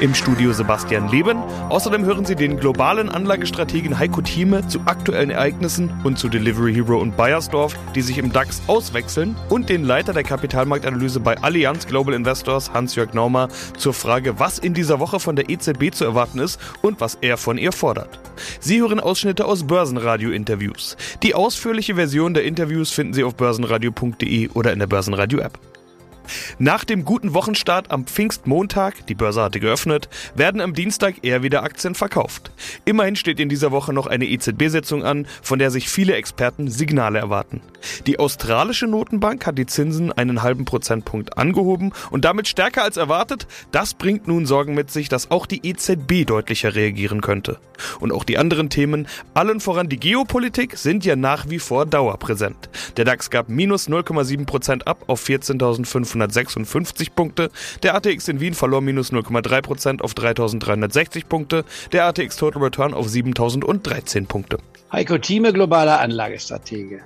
[0.00, 1.38] Im Studio Sebastian Leben.
[1.68, 6.98] Außerdem hören Sie den globalen Anlagestrategen Heiko Thieme zu aktuellen Ereignissen und zu Delivery Hero
[6.98, 12.14] und Bayersdorf, die sich im DAX auswechseln, und den Leiter der Kapitalmarktanalyse bei Allianz Global
[12.14, 16.60] Investors, Hans-Jörg Naumer, zur Frage, was in dieser Woche von der EZB zu erwarten ist
[16.82, 18.18] und was er von ihr fordert.
[18.60, 20.96] Sie hören Ausschnitte aus Börsenradio-Interviews.
[21.22, 25.75] Die ausführliche Version der Interviews finden Sie auf börsenradio.de oder in der Börsenradio-App.
[26.58, 31.62] Nach dem guten Wochenstart am Pfingstmontag, die Börse hatte geöffnet, werden am Dienstag eher wieder
[31.62, 32.50] Aktien verkauft.
[32.84, 37.18] Immerhin steht in dieser Woche noch eine EZB-Sitzung an, von der sich viele Experten Signale
[37.18, 37.60] erwarten.
[38.06, 43.46] Die australische Notenbank hat die Zinsen einen halben Prozentpunkt angehoben und damit stärker als erwartet.
[43.70, 47.58] Das bringt nun Sorgen mit sich, dass auch die EZB deutlicher reagieren könnte.
[48.00, 52.70] Und auch die anderen Themen, allen voran die Geopolitik, sind ja nach wie vor dauerpräsent.
[52.96, 57.50] Der DAX gab minus 0,7 Prozent ab auf 14.500 556 Punkte.
[57.82, 61.64] Der ATX in Wien verlor minus 0,3% auf 3.360 Punkte.
[61.92, 64.58] Der ATX Total Return auf 7.013 Punkte.
[64.92, 67.00] Heiko Thieme, globaler Anlagestratege.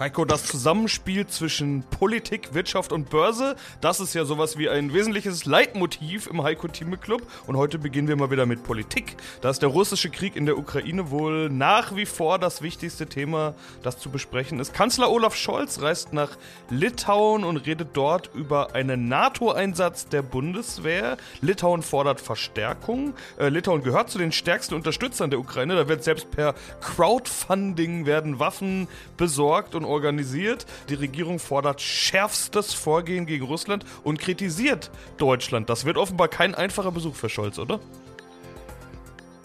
[0.00, 5.44] Heiko, das Zusammenspiel zwischen Politik, Wirtschaft und Börse, das ist ja sowas wie ein wesentliches
[5.44, 7.20] Leitmotiv im Heiko Thieme Club.
[7.46, 9.18] Und heute beginnen wir mal wieder mit Politik.
[9.42, 13.52] Da ist der russische Krieg in der Ukraine wohl nach wie vor das wichtigste Thema,
[13.82, 14.72] das zu besprechen ist.
[14.72, 16.30] Kanzler Olaf Scholz reist nach
[16.70, 21.18] Litauen und redet dort über einen NATO-Einsatz der Bundeswehr.
[21.42, 23.12] Litauen fordert Verstärkung.
[23.38, 25.76] Äh, Litauen gehört zu den stärksten Unterstützern der Ukraine.
[25.76, 30.66] Da wird selbst per Crowdfunding werden Waffen besorgt und organisiert.
[30.88, 35.68] Die Regierung fordert schärfstes Vorgehen gegen Russland und kritisiert Deutschland.
[35.68, 37.80] Das wird offenbar kein einfacher Besuch für Scholz, oder?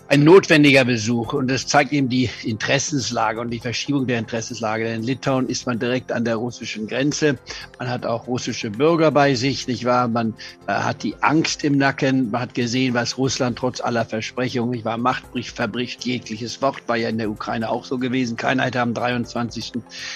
[0.08, 4.84] Ein notwendiger Besuch und es zeigt eben die Interessenslage und die Verschiebung der Interessenslage.
[4.84, 7.40] Denn in Litauen ist man direkt an der russischen Grenze.
[7.80, 10.08] Man hat auch russische Bürger bei sich, nicht wahr?
[10.08, 10.36] Man
[10.68, 12.30] äh, hat die Angst im Nacken.
[12.30, 14.98] Man hat gesehen, was Russland trotz aller Versprechungen, nicht wahr?
[14.98, 16.88] Macht, bricht, verbricht jegliches Wort.
[16.88, 18.38] War ja in der Ukraine auch so gewesen.
[18.38, 19.74] Keiner hätte am 23.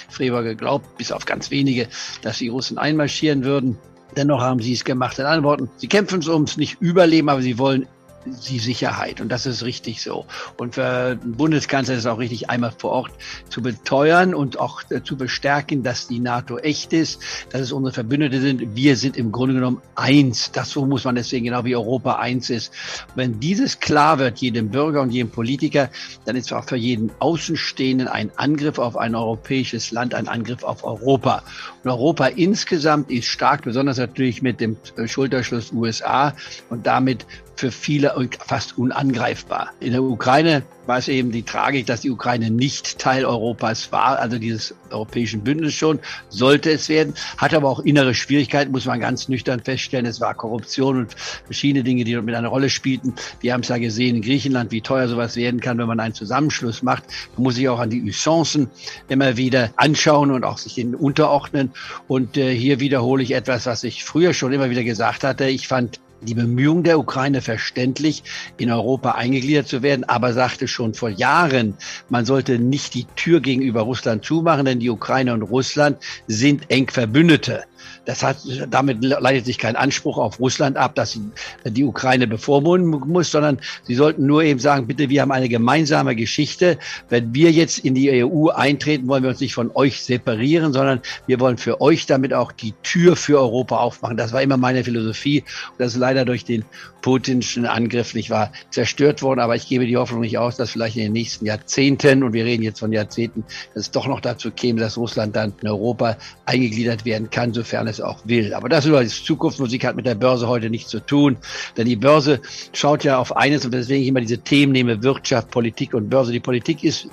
[0.08, 1.88] Februar geglaubt, bis auf ganz wenige,
[2.22, 3.76] dass die Russen einmarschieren würden.
[4.16, 5.18] Dennoch haben sie es gemacht.
[5.18, 7.86] In anderen Worten, sie kämpfen ums nicht Überleben, aber sie wollen
[8.24, 9.20] die Sicherheit.
[9.20, 10.26] Und das ist richtig so.
[10.56, 13.10] Und für den Bundeskanzler ist es auch richtig, einmal vor Ort
[13.48, 18.40] zu beteuern und auch zu bestärken, dass die NATO echt ist, dass es unsere Verbündete
[18.40, 18.74] sind.
[18.74, 20.52] Wir sind im Grunde genommen eins.
[20.52, 22.72] Das so muss man deswegen genau wie Europa eins ist.
[23.14, 25.90] wenn dieses klar wird, jedem Bürger und jedem Politiker,
[26.24, 30.84] dann ist auch für jeden Außenstehenden ein Angriff auf ein europäisches Land, ein Angriff auf
[30.84, 31.42] Europa.
[31.82, 34.76] Und Europa insgesamt ist stark, besonders natürlich mit dem
[35.06, 36.34] Schulterschluss USA
[36.68, 37.26] und damit
[37.60, 38.14] für viele
[38.46, 39.70] fast unangreifbar.
[39.80, 44.18] In der Ukraine war es eben die Tragik, dass die Ukraine nicht Teil Europas war,
[44.18, 46.00] also dieses europäischen Bündnis schon,
[46.30, 50.06] sollte es werden, hat aber auch innere Schwierigkeiten, muss man ganz nüchtern feststellen.
[50.06, 53.14] Es war Korruption und verschiedene Dinge, die dort mit einer Rolle spielten.
[53.40, 56.14] Wir haben es ja gesehen in Griechenland, wie teuer sowas werden kann, wenn man einen
[56.14, 57.04] Zusammenschluss macht.
[57.36, 58.70] Man muss sich auch an die Usancen
[59.08, 61.72] immer wieder anschauen und auch sich denen unterordnen.
[62.08, 65.44] Und äh, hier wiederhole ich etwas, was ich früher schon immer wieder gesagt hatte.
[65.44, 68.22] Ich fand die Bemühungen der Ukraine verständlich,
[68.58, 71.74] in Europa eingegliedert zu werden, aber sagte schon vor Jahren,
[72.08, 76.88] man sollte nicht die Tür gegenüber Russland zumachen, denn die Ukraine und Russland sind eng
[76.88, 77.64] Verbündete.
[78.04, 78.38] Das hat,
[78.70, 81.22] damit leitet sich kein Anspruch auf Russland ab, dass sie
[81.64, 86.16] die Ukraine bevormunden muss, sondern sie sollten nur eben sagen, bitte, wir haben eine gemeinsame
[86.16, 86.78] Geschichte.
[87.08, 91.00] Wenn wir jetzt in die EU eintreten, wollen wir uns nicht von euch separieren, sondern
[91.26, 94.16] wir wollen für euch damit auch die Tür für Europa aufmachen.
[94.16, 95.44] Das war immer meine Philosophie.
[95.72, 96.64] Und das ist leider durch den
[97.02, 99.40] putinschen Angriff nicht wahr zerstört worden.
[99.40, 102.44] Aber ich gebe die Hoffnung nicht aus, dass vielleicht in den nächsten Jahrzehnten, und wir
[102.44, 106.16] reden jetzt von Jahrzehnten, dass es doch noch dazu käme, dass Russland dann in Europa
[106.46, 108.52] eingegliedert werden kann, sofern es auch will.
[108.54, 111.36] Aber das ist Zukunftsmusik, hat mit der Börse heute nichts zu tun.
[111.76, 112.40] Denn die Börse
[112.72, 116.32] schaut ja auf eines und deswegen ich immer diese Themen nehme, Wirtschaft, Politik und Börse.
[116.32, 117.08] Die Politik ist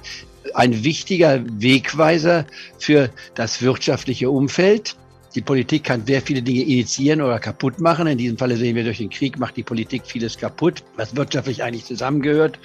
[0.55, 2.45] ein wichtiger Wegweiser
[2.79, 4.95] für das wirtschaftliche Umfeld.
[5.37, 8.07] Die Politik kann sehr viele Dinge initiieren oder kaputt machen.
[8.07, 11.61] In diesem Falle sehen wir durch den Krieg macht die Politik vieles kaputt, was wirtschaftlich
[11.61, 12.57] eigentlich zusammengehört.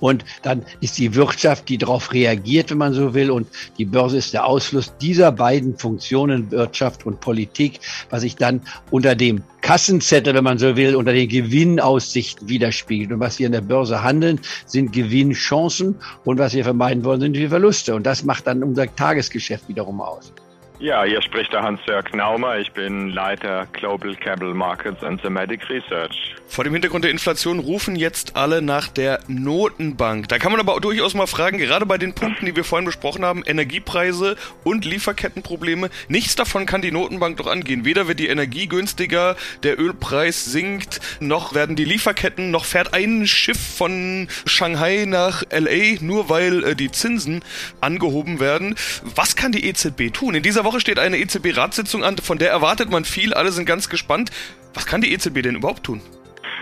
[0.00, 3.30] Und dann ist die Wirtschaft, die darauf reagiert, wenn man so will.
[3.30, 3.46] Und
[3.78, 7.78] die Börse ist der Ausfluss dieser beiden Funktionen, Wirtschaft und Politik,
[8.10, 13.12] was sich dann unter dem Kassenzettel, wenn man so will, unter den Gewinnaussichten widerspiegelt.
[13.12, 15.94] Und was wir in der Börse handeln, sind Gewinnchancen.
[16.24, 17.94] Und was wir vermeiden wollen, sind die Verluste.
[17.94, 20.32] Und das macht dann unser Tagesgeschäft wiederum aus.
[20.78, 22.58] Ja, hier spricht der Hans-Jörg Naumer.
[22.58, 26.34] Ich bin Leiter Global Capital Markets and Thematic Research.
[26.48, 30.28] Vor dem Hintergrund der Inflation rufen jetzt alle nach der Notenbank.
[30.28, 33.24] Da kann man aber durchaus mal fragen, gerade bei den Punkten, die wir vorhin besprochen
[33.24, 37.84] haben, Energiepreise und Lieferkettenprobleme, nichts davon kann die Notenbank doch angehen.
[37.84, 43.26] Weder wird die Energie günstiger, der Ölpreis sinkt, noch werden die Lieferketten, noch fährt ein
[43.26, 47.42] Schiff von Shanghai nach LA, nur weil äh, die Zinsen
[47.80, 48.76] angehoben werden.
[49.02, 50.34] Was kann die EZB tun?
[50.34, 53.88] In dieser Woche steht eine EZB-Ratssitzung an, von der erwartet man viel, alle sind ganz
[53.88, 54.32] gespannt.
[54.74, 56.00] Was kann die EZB denn überhaupt tun?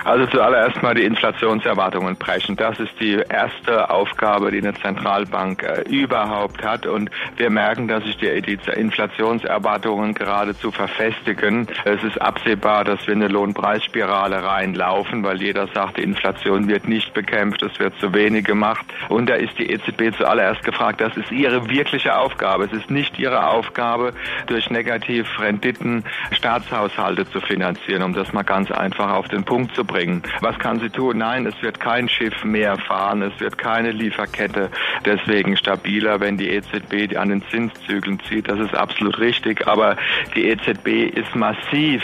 [0.04, 2.56] Also zuallererst mal die Inflationserwartungen brechen.
[2.56, 6.84] Das ist die erste Aufgabe, die eine Zentralbank äh, überhaupt hat.
[6.84, 11.68] Und wir merken, dass sich die, die Inflationserwartungen geradezu verfestigen.
[11.86, 17.14] Es ist absehbar, dass wir eine Lohnpreisspirale reinlaufen, weil jeder sagt, die Inflation wird nicht
[17.14, 18.84] bekämpft, es wird zu wenig gemacht.
[19.08, 22.64] Und da ist die EZB zuallererst gefragt, das ist ihre wirkliche Aufgabe.
[22.64, 24.12] Es ist nicht ihre Aufgabe,
[24.48, 29.93] durch Negativrenditen Staatshaushalte zu finanzieren, um das mal ganz einfach auf den Punkt zu bringen
[29.94, 30.22] bringen.
[30.40, 31.18] Was kann sie tun?
[31.18, 34.68] Nein, es wird kein Schiff mehr fahren, es wird keine Lieferkette
[35.04, 38.48] deswegen stabiler, wenn die EZB an den Zinszügeln zieht.
[38.48, 39.96] Das ist absolut richtig, aber
[40.34, 42.02] die EZB ist massiv,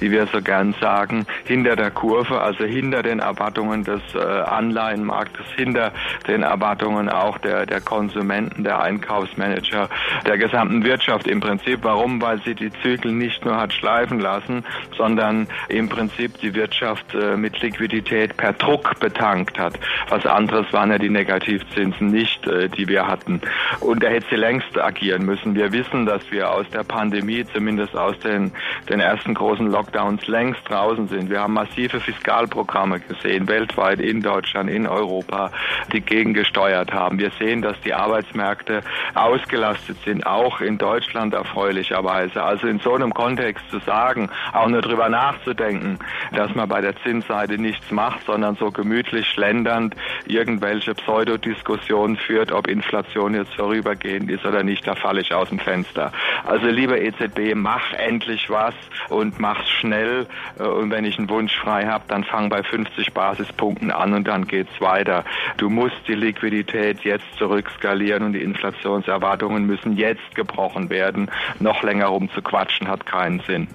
[0.00, 5.46] wie wir so gern sagen, hinter der Kurve, also hinter den Erwartungen des äh, Anleihenmarktes,
[5.56, 5.92] hinter
[6.28, 9.88] den Erwartungen auch der, der Konsumenten, der Einkaufsmanager,
[10.26, 11.80] der gesamten Wirtschaft im Prinzip.
[11.82, 12.20] Warum?
[12.20, 14.64] Weil sie die Zügel nicht nur hat schleifen lassen,
[14.96, 19.78] sondern im Prinzip die Wirtschaft äh, mit Liquidität per Druck betankt hat.
[20.08, 23.40] Was anderes waren ja die Negativzinsen nicht, äh, die wir hatten.
[23.80, 25.54] Und er hätte sie längst agieren müssen.
[25.54, 28.52] Wir wissen, dass wir aus der Pandemie, zumindest aus den,
[28.88, 31.30] den ersten großen Lockdowns, längst draußen sind.
[31.30, 35.50] Wir haben massive Fiskalprogramme gesehen, weltweit, in Deutschland, in Europa,
[35.92, 37.18] die gegengesteuert haben.
[37.18, 38.82] Wir sehen, dass die Arbeitsmärkte
[39.14, 42.42] ausgelastet sind, auch in Deutschland erfreulicherweise.
[42.42, 45.98] Also in so einem Kontext zu sagen, auch nur drüber nachzudenken,
[46.32, 49.94] dass man bei der Zins Seite nichts macht, sondern so gemütlich schlendernd
[50.26, 55.58] irgendwelche Pseudodiskussionen führt, ob Inflation jetzt vorübergehend ist oder nicht, da falle ich aus dem
[55.58, 56.12] Fenster.
[56.44, 58.74] Also liebe EZB, mach endlich was
[59.08, 60.26] und mach's schnell.
[60.58, 64.26] Äh, und wenn ich einen Wunsch frei habe, dann fang bei 50 Basispunkten an und
[64.26, 65.24] dann geht's weiter.
[65.56, 71.30] Du musst die Liquidität jetzt zurückskalieren und die Inflationserwartungen müssen jetzt gebrochen werden.
[71.58, 73.68] Noch länger rumzuquatschen hat keinen Sinn.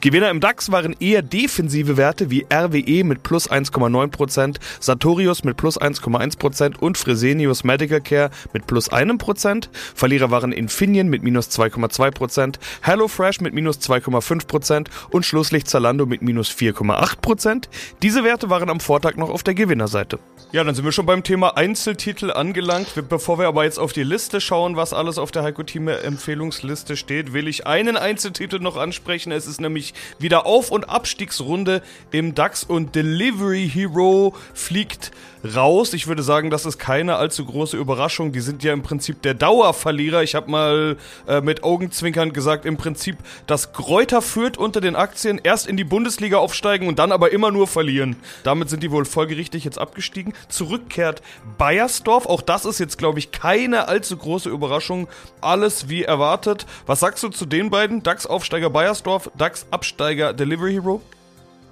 [0.00, 5.80] Gewinner im DAX waren eher defensive Werte wie RWE mit plus 1,9%, Sartorius mit plus
[5.80, 9.68] 1,1% und Fresenius Medical Care mit plus 1%.
[9.94, 16.50] Verlierer waren Infineon mit minus 2,2%, HelloFresh mit minus 2,5% und schlusslich Zalando mit minus
[16.50, 17.68] 4,8%.
[18.02, 20.18] Diese Werte waren am Vortag noch auf der Gewinnerseite.
[20.52, 22.88] Ja, dann sind wir schon beim Thema Einzeltitel angelangt.
[23.08, 26.96] Bevor wir aber jetzt auf die Liste schauen, was alles auf der Heiko Thieme Empfehlungsliste
[26.96, 29.30] steht, will ich einen Einzeltitel noch ansprechen.
[29.30, 31.82] Es ist nämlich wieder Auf- und Abstiegsrunde.
[32.10, 35.12] Im DAX und Delivery Hero fliegt
[35.44, 35.92] raus.
[35.94, 38.32] Ich würde sagen, das ist keine allzu große Überraschung.
[38.32, 40.22] Die sind ja im Prinzip der Dauerverlierer.
[40.22, 40.96] Ich habe mal
[41.26, 43.16] äh, mit Augenzwinkern gesagt, im Prinzip,
[43.46, 47.50] dass Kräuter führt unter den Aktien erst in die Bundesliga aufsteigen und dann aber immer
[47.50, 48.16] nur verlieren.
[48.42, 50.34] Damit sind die wohl folgerichtig jetzt abgestiegen.
[50.48, 51.22] Zurückkehrt
[51.58, 52.26] Bayersdorf.
[52.26, 55.08] Auch das ist jetzt, glaube ich, keine allzu große Überraschung.
[55.40, 56.66] Alles wie erwartet.
[56.86, 58.02] Was sagst du zu den beiden?
[58.02, 61.00] DAX-Aufsteiger Bayersdorf, DAX-Absteiger Delivery Hero?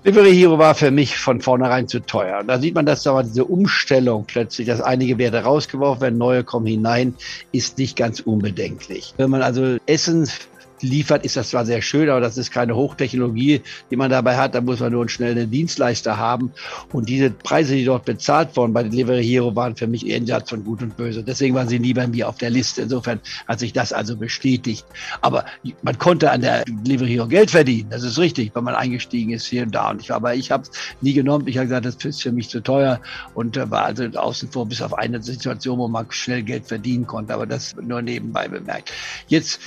[0.05, 2.41] Delivery Hero war für mich von vornherein zu teuer.
[2.41, 6.45] Und da sieht man, dass aber diese Umstellung plötzlich, dass einige Werte rausgeworfen werden, neue
[6.45, 7.15] kommen hinein,
[7.53, 9.15] ist nicht ganz unbedenklich.
[9.17, 10.29] Wenn man also Essen
[10.83, 14.55] liefert, ist das zwar sehr schön, aber das ist keine Hochtechnologie, die man dabei hat.
[14.55, 16.53] Da muss man nur einen schnellen Dienstleister haben.
[16.93, 20.65] Und diese Preise, die dort bezahlt wurden bei Delivery Hero, waren für mich jenseits von
[20.65, 21.23] Gut und Böse.
[21.23, 22.83] Deswegen waren sie nie bei mir auf der Liste.
[22.83, 24.87] Insofern hat sich das also bestätigt.
[25.21, 25.45] Aber
[25.83, 27.91] man konnte an der Delivery Hero Geld verdienen.
[27.91, 29.91] Das ist richtig, wenn man eingestiegen ist hier und da.
[29.91, 31.47] Und ich, aber ich habe es nie genommen.
[31.47, 33.01] Ich habe gesagt, das ist für mich zu teuer
[33.35, 37.07] und äh, war also außen vor bis auf eine Situation, wo man schnell Geld verdienen
[37.07, 37.35] konnte.
[37.35, 38.93] Aber das nur nebenbei bemerkt.
[39.29, 39.61] Jetzt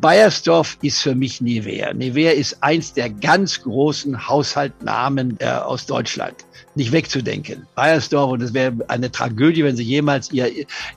[0.00, 1.92] Bayersdorf ist für mich Nivea.
[1.92, 7.66] Nivea ist eins der ganz großen Haushaltnamen äh, aus Deutschland nicht wegzudenken.
[7.74, 10.50] Bayersdorf, und es wäre eine Tragödie, wenn sie jemals ihr,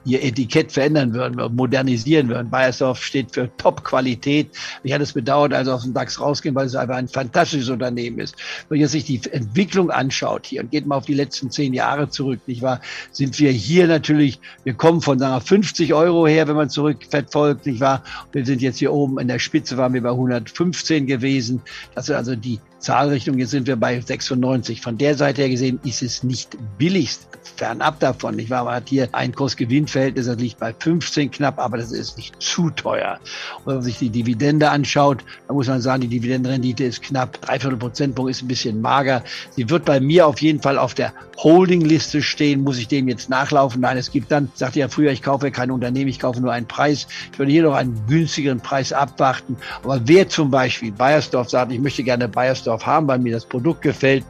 [0.06, 2.50] ihr Etikett verändern würden, modernisieren würden.
[2.50, 4.50] Bayersdorf steht für Top-Qualität.
[4.84, 8.20] Ich hatte es bedauert, als aus dem DAX rausgehen, weil es einfach ein fantastisches Unternehmen
[8.20, 8.36] ist.
[8.70, 12.10] Wenn man sich die Entwicklung anschaut hier und geht mal auf die letzten zehn Jahre
[12.10, 16.48] zurück, nicht wahr, sind wir hier natürlich, wir kommen von sagen wir, 50 Euro her,
[16.48, 18.04] wenn man zurückverfolgt, nicht wahr?
[18.32, 21.62] Wir sind jetzt hier oben in der Spitze, waren wir bei 115 gewesen.
[21.96, 23.38] Das sind also die Zahlrichtung.
[23.38, 24.82] Jetzt sind wir bei 96.
[24.82, 28.38] Von der Seite her gesehen ist es nicht billigst fernab davon.
[28.40, 32.18] Ich war, man hat hier ein Kursgewinnverhältnis, das liegt bei 15 knapp, aber das ist
[32.18, 33.20] nicht zu teuer.
[33.60, 37.40] Und wenn man sich die Dividende anschaut, dann muss man sagen, die Dividendenrendite ist knapp.
[37.42, 39.24] Dreiviertel Prozentpunkt ist ein bisschen mager.
[39.52, 42.64] Sie wird bei mir auf jeden Fall auf der Holdingliste stehen.
[42.64, 43.82] Muss ich dem jetzt nachlaufen?
[43.82, 46.68] Nein, es gibt dann, sagte ja früher, ich kaufe kein Unternehmen, ich kaufe nur einen
[46.68, 47.08] Preis.
[47.32, 49.58] Ich würde hier noch einen günstigeren Preis abwarten.
[49.84, 53.82] Aber wer zum Beispiel Bayersdorf sagt, ich möchte gerne Bayersdorf haben, weil mir das Produkt
[53.82, 54.24] gefällt,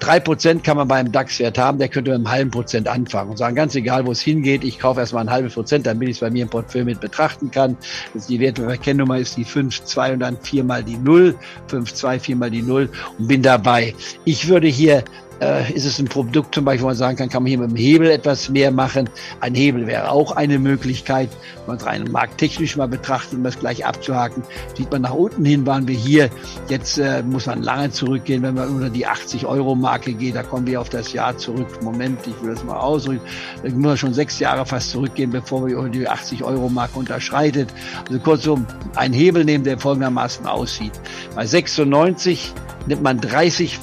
[0.00, 3.38] Drei Prozent kann man beim DAX-Wert haben, der könnte mit einem halben Prozent anfangen und
[3.38, 6.20] sagen, ganz egal, wo es hingeht, ich kaufe erstmal ein halbes Prozent, damit ich es
[6.20, 7.76] bei mir im Portfolio mit betrachten kann.
[8.12, 11.34] Also die Wertpapierkennnummer ist die 5,2 und dann viermal die 0,
[11.70, 13.94] 5,2, viermal die 0 und bin dabei.
[14.24, 15.04] Ich würde hier
[15.40, 17.70] äh, ist es ein Produkt zum Beispiel, wo man sagen kann, kann man hier mit
[17.70, 19.08] dem Hebel etwas mehr machen.
[19.40, 23.58] Ein Hebel wäre auch eine Möglichkeit, wenn man es rein markttechnisch mal betrachtet, um das
[23.58, 24.42] gleich abzuhaken.
[24.76, 26.30] Sieht man nach unten hin, waren wir hier.
[26.68, 30.36] Jetzt äh, muss man lange zurückgehen, wenn man unter die 80-Euro-Marke geht.
[30.36, 31.82] Da kommen wir auf das Jahr zurück.
[31.82, 33.22] Moment, ich will das mal ausdrücken.
[33.62, 37.72] Da muss man schon sechs Jahre fast zurückgehen, bevor wir die 80-Euro-Marke unterschreitet.
[38.06, 40.92] Also kurzum, ein Hebel nehmen, der folgendermaßen aussieht.
[41.34, 42.52] Bei 96
[42.86, 43.78] nimmt man 30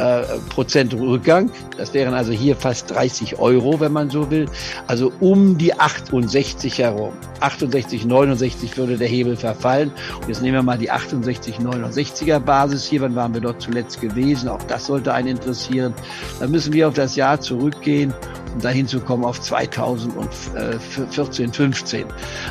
[0.00, 1.50] äh, Prozent Rückgang.
[1.76, 4.46] Das wären also hier fast 30 Euro, wenn man so will.
[4.86, 7.12] Also um die 68 herum.
[7.40, 9.92] 68, 69 würde der Hebel verfallen.
[10.20, 13.02] Und jetzt nehmen wir mal die 68, 69er Basis hier.
[13.02, 14.48] Wann waren wir dort zuletzt gewesen?
[14.48, 15.92] Auch das sollte einen interessieren.
[16.38, 18.14] Dann müssen wir auf das Jahr zurückgehen,
[18.54, 22.04] um dahin zu kommen auf 2014, 15.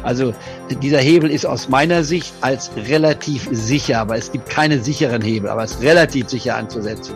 [0.04, 0.34] Also
[0.82, 5.50] dieser Hebel ist aus meiner Sicht als relativ sicher, aber es gibt keine sicheren Hebel,
[5.50, 7.16] aber es ist relativ sicher anzusetzen.